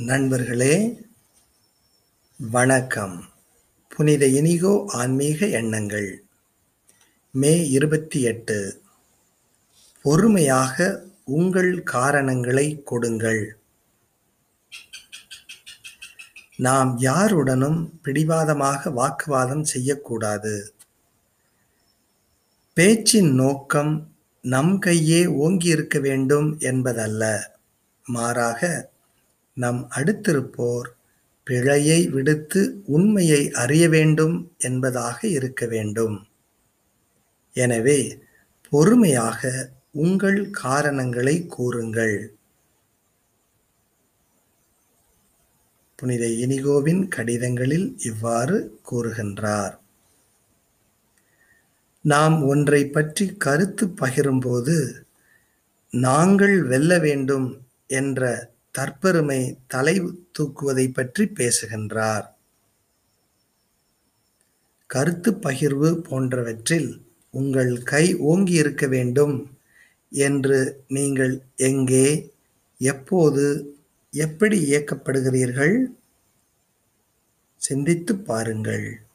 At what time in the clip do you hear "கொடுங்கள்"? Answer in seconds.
12.82-13.58